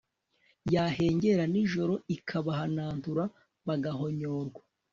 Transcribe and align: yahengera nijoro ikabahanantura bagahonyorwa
yahengera 0.73 1.43
nijoro 1.53 1.93
ikabahanantura 2.15 3.23
bagahonyorwa 3.67 4.61